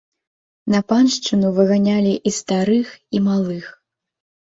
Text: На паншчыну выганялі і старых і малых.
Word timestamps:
На 0.75 0.79
паншчыну 0.91 1.53
выганялі 1.59 2.17
і 2.27 2.35
старых 2.41 2.87
і 3.19 3.25
малых. 3.31 3.65